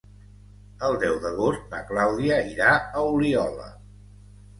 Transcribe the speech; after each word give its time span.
El 0.85 0.95
deu 1.01 1.17
d'agost 1.25 1.67
na 1.73 1.81
Clàudia 1.89 2.39
irà 2.53 2.71
a 2.79 3.05
Oliola. 3.11 3.69